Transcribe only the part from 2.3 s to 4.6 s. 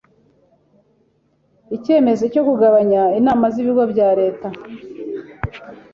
cyo kugabanya inama z’ibigo bya leta